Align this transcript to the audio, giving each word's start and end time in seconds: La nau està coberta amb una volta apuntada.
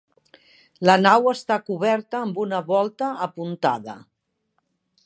La 0.89 0.95
nau 1.01 1.29
està 1.33 1.57
coberta 1.67 2.23
amb 2.23 2.41
una 2.45 2.63
volta 2.73 3.13
apuntada. 3.29 4.01